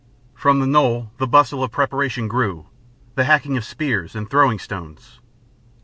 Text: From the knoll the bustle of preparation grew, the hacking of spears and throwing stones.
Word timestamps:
From 0.33 0.59
the 0.59 0.65
knoll 0.65 1.11
the 1.19 1.27
bustle 1.27 1.63
of 1.63 1.69
preparation 1.71 2.27
grew, 2.27 2.65
the 3.13 3.25
hacking 3.25 3.55
of 3.55 3.63
spears 3.63 4.15
and 4.15 4.27
throwing 4.27 4.57
stones. 4.57 5.19